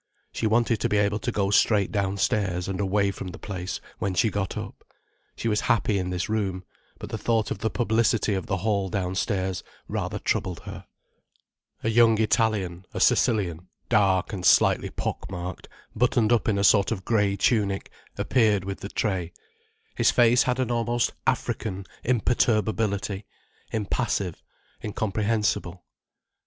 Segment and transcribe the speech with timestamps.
[0.33, 4.15] She wanted to be able to go straight downstairs and away from the place, when
[4.15, 4.83] she got up.
[5.35, 6.63] She was happy in this room,
[6.97, 10.87] but the thought of the publicity of the hall downstairs rather troubled her.
[11.83, 16.91] A young Italian, a Sicilian, dark and slightly pock marked, buttoned up in a sort
[16.91, 19.31] of grey tunic, appeared with the tray.
[19.93, 23.25] His face had an almost African imperturbability,
[23.71, 24.41] impassive,
[24.83, 25.83] incomprehensible.